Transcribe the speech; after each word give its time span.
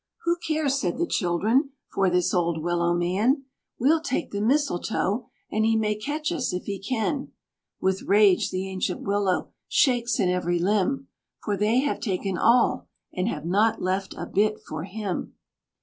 "Who 0.23 0.37
cares," 0.37 0.79
said 0.79 0.97
the 0.97 1.05
children, 1.05 1.73
"for 1.93 2.09
this 2.09 2.33
old 2.33 2.63
Willow 2.63 2.91
man? 2.95 3.43
We'll 3.77 4.01
take 4.01 4.31
the 4.31 4.41
Mistletoe, 4.41 5.27
and 5.51 5.63
he 5.63 5.75
may 5.75 5.93
catch 5.93 6.31
us 6.31 6.51
if 6.53 6.63
he 6.63 6.79
can." 6.79 7.33
With 7.79 8.01
rage 8.01 8.49
the 8.49 8.67
ancient 8.67 9.01
Willow 9.03 9.51
shakes 9.67 10.19
in 10.19 10.27
every 10.27 10.57
limb, 10.57 11.07
For 11.43 11.55
they 11.55 11.81
have 11.81 11.99
taken 11.99 12.35
all, 12.35 12.87
and 13.13 13.27
have 13.27 13.45
not 13.45 13.79
left 13.79 14.15
a 14.17 14.25
bit 14.25 14.59
for 14.67 14.85
him! 14.85 15.35